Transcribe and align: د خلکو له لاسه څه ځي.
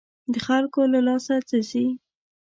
د 0.33 0.35
خلکو 0.47 0.81
له 0.93 0.99
لاسه 1.07 1.35
څه 1.49 1.57
ځي. 1.69 1.85